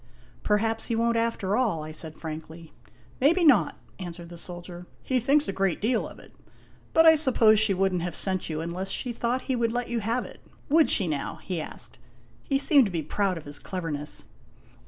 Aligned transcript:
"Perhaps 0.51 0.87
he 0.87 0.95
won't 0.95 1.15
after 1.15 1.55
all," 1.55 1.83
I 1.83 1.91
said 1.91 2.17
frankly." 2.17 2.73
Maybe 3.21 3.45
not," 3.45 3.77
answered 3.99 4.29
the 4.29 4.35
soldier; 4.39 4.87
"he 5.03 5.19
thinks 5.19 5.47
a 5.47 5.53
great 5.53 5.79
deal 5.79 6.07
of 6.07 6.17
it. 6.17 6.33
But 6.91 7.05
I 7.05 7.13
suppose 7.13 7.59
she 7.59 7.75
would 7.75 7.93
n't 7.93 8.01
have 8.01 8.15
sent 8.15 8.49
you 8.49 8.61
unless 8.61 8.89
she 8.89 9.13
thought 9.13 9.43
he 9.43 9.55
would 9.55 9.71
let 9.71 9.89
you 9.89 9.99
have 9.99 10.25
it. 10.25 10.41
Would 10.69 10.89
she, 10.89 11.07
now?" 11.07 11.35
he 11.43 11.61
asked. 11.61 11.99
He 12.41 12.57
seemed 12.57 12.85
to 12.85 12.91
be 12.91 13.03
proud 13.03 13.37
of 13.37 13.45
his 13.45 13.59
cleverness. 13.59 14.25